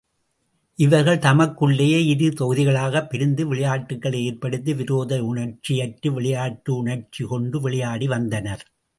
இவர்கள் 0.79 1.19
தமக்குள்ளேயே 1.19 1.99
இருதொகுதிகளாகப் 2.13 3.07
பிரிந்து 3.07 3.47
விளையாட்டுக்களை 3.47 4.25
ஏற்படுத்தி 4.25 4.73
விரோத 4.73 5.19
உணர்ச்சியற்று 5.23 6.11
விளையாட்டு 6.13 6.75
உணர்ச்சி 6.75 7.25
கொண்டு 7.25 7.61
விளையாடி 7.61 8.07
வந்தனர். 8.07 8.63